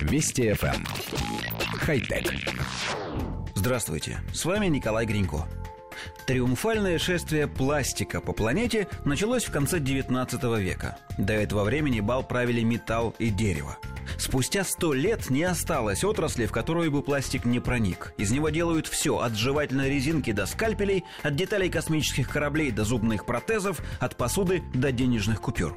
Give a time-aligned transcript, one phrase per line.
[0.00, 0.74] Вести FM.
[0.74, 0.86] Эм.
[1.78, 2.32] Хай-тек.
[3.54, 5.46] Здравствуйте, с вами Николай Гринько.
[6.26, 10.98] Триумфальное шествие пластика по планете началось в конце 19 века.
[11.18, 13.76] До этого времени бал правили металл и дерево–
[14.20, 18.12] Спустя сто лет не осталось отрасли, в которую бы пластик не проник.
[18.18, 23.24] Из него делают все, от жевательной резинки до скальпелей, от деталей космических кораблей до зубных
[23.24, 25.74] протезов, от посуды до денежных купюр.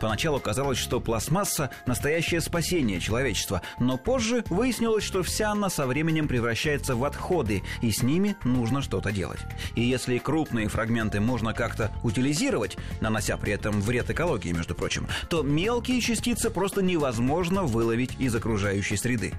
[0.00, 6.28] Поначалу казалось, что пластмасса– настоящее спасение человечества, но позже выяснилось, что вся она со временем
[6.28, 9.40] превращается в отходы, и с ними нужно что-то делать.
[9.74, 15.42] И если крупные фрагменты можно как-то утилизировать, нанося при этом вред экологии, между прочим, то
[15.42, 19.34] мелкие частицы просто невозможно вы выловить из окружающей среды.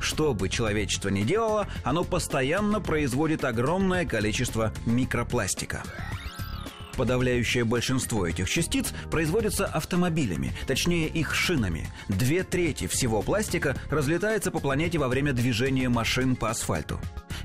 [0.00, 5.84] Что бы человечество ни делало, оно постоянно производит огромное количество микропластика.
[6.96, 11.88] Подавляющее большинство этих частиц производится автомобилями, точнее их шинами.
[12.08, 17.00] Две трети всего пластика разлетается по планете во время движения машин по асфальту.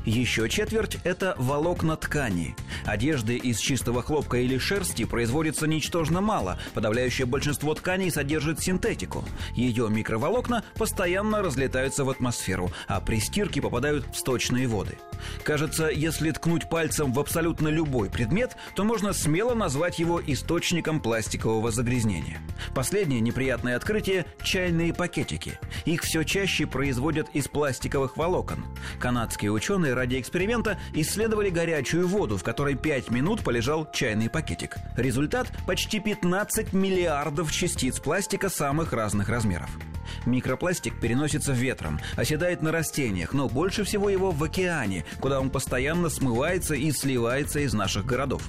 [0.06, 2.56] Еще четверть– это волокна ткани.
[2.86, 6.58] Одежды из чистого хлопка или шерсти производится ничтожно мало.
[6.74, 9.24] Подавляющее большинство тканей содержит синтетику.
[9.56, 14.98] Ее микроволокна постоянно разлетаются в атмосферу, а при стирке попадают в сточные воды.
[15.44, 21.72] Кажется, если ткнуть пальцем в абсолютно любой предмет, то можно смело назвать его источником пластикового
[21.72, 22.42] загрязнения.
[22.74, 25.60] Последнее неприятное открытие– чайные пакетики.
[25.86, 28.66] Их все чаще производят из пластиковых волокон.
[29.00, 34.78] Канадские ученые ради эксперимента исследовали горячую воду, в которой 5 минут полежал чайный пакетик.
[34.98, 39.70] Результат– почти 15 миллиардов частиц пластика самых разных размеров.
[40.26, 46.10] Микропластик переносится ветром, оседает на растениях, но больше всего его в океане, куда он постоянно
[46.10, 48.42] смывается и сливается из наших городов.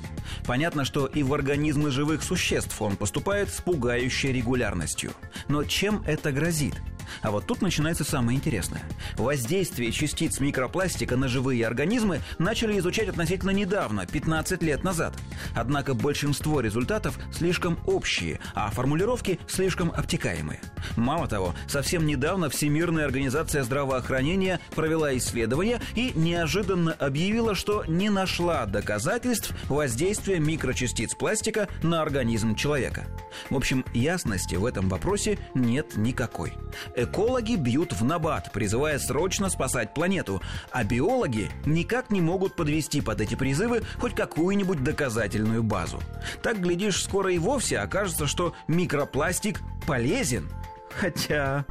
[0.46, 5.12] Понятно, что и в организмы живых существ он поступает с пугающей регулярностью.
[5.48, 6.74] Но чем это грозит?
[7.22, 8.82] А вот тут начинается самое интересное.
[9.16, 15.14] Воздействие частиц микропластика на живые организмы начали изучать относительно недавно, 15 лет назад.
[15.54, 20.60] Однако большинство результатов слишком общие, а формулировки слишком обтекаемые.
[20.96, 28.66] Мало того, совсем недавно Всемирная организация здравоохранения провела исследование и неожиданно объявила, что не нашла
[28.66, 33.06] доказательств воздействия микрочастиц пластика на организм человека.
[33.48, 36.52] В общем, ясности в этом вопросе нет никакой.
[36.94, 43.20] Экологи бьют в набат, призывая срочно спасать планету, а биологи никак не могут подвести под
[43.20, 46.00] эти призывы хоть какую-нибудь доказательную базу.
[46.42, 50.50] Так, глядишь, скоро и вовсе окажется, что микропластик полезен.
[50.90, 51.64] Хотя...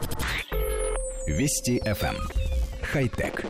[1.27, 2.15] Вести FM.
[2.15, 2.49] Эм.
[2.81, 3.45] Хай-тек.